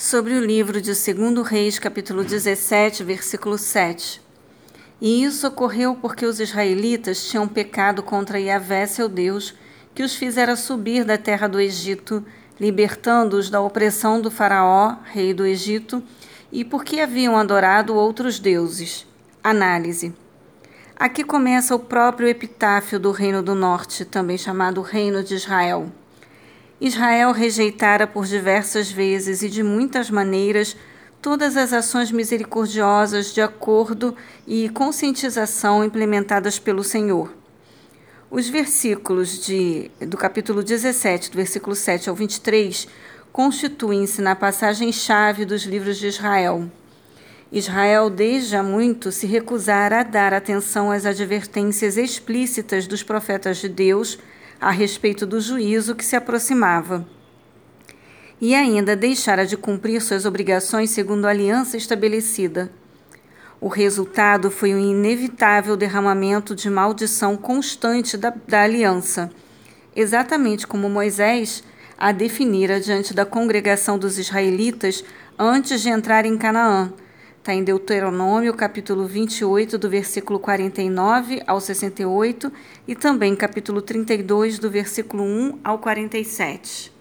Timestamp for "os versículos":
38.30-39.44